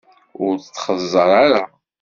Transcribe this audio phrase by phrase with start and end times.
[0.45, 1.61] Ur t-xeẓẓer ara!